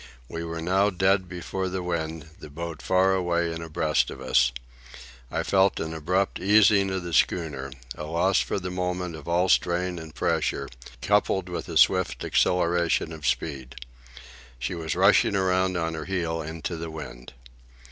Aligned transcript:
We 0.27 0.43
were 0.43 0.63
now 0.63 0.89
dead 0.89 1.29
before 1.29 1.69
the 1.69 1.83
wind, 1.83 2.31
the 2.39 2.49
boat 2.49 2.81
far 2.81 3.13
away 3.13 3.53
and 3.53 3.61
abreast 3.63 4.09
of 4.09 4.19
us. 4.19 4.51
I 5.29 5.43
felt 5.43 5.79
an 5.79 5.93
abrupt 5.93 6.39
easing 6.39 6.89
of 6.89 7.03
the 7.03 7.13
schooner, 7.13 7.71
a 7.93 8.05
loss 8.05 8.39
for 8.39 8.59
the 8.59 8.71
moment 8.71 9.15
of 9.15 9.27
all 9.27 9.47
strain 9.47 9.99
and 9.99 10.15
pressure, 10.15 10.69
coupled 11.03 11.49
with 11.49 11.69
a 11.69 11.77
swift 11.77 12.23
acceleration 12.23 13.13
of 13.13 13.27
speed. 13.27 13.75
She 14.57 14.73
was 14.73 14.95
rushing 14.95 15.35
around 15.35 15.77
on 15.77 15.93
her 15.93 16.05
heel 16.05 16.41
into 16.41 16.77
the 16.77 16.89
wind. 16.89 17.33